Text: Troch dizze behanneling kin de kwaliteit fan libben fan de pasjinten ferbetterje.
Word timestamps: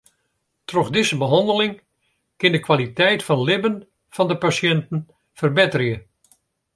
Troch 0.69 0.89
dizze 0.95 1.17
behanneling 1.23 1.75
kin 2.39 2.53
de 2.53 2.59
kwaliteit 2.67 3.21
fan 3.27 3.45
libben 3.47 3.75
fan 4.15 4.29
de 4.31 4.37
pasjinten 4.43 4.99
ferbetterje. 5.37 5.97